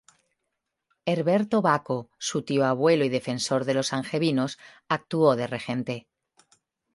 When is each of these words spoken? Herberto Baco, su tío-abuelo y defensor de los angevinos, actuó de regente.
Herberto 1.05 1.61
Baco, 1.61 2.09
su 2.17 2.41
tío-abuelo 2.41 3.05
y 3.05 3.09
defensor 3.09 3.65
de 3.65 3.75
los 3.75 3.93
angevinos, 3.93 4.57
actuó 4.89 5.35
de 5.35 5.45
regente. 5.45 6.07